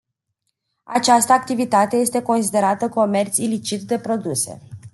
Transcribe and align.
Această 0.83 1.31
activitate 1.31 1.95
este 1.95 2.21
considerată 2.21 2.89
comerț 2.89 3.37
ilicit 3.37 3.81
de 3.81 3.99
produse. 3.99 4.61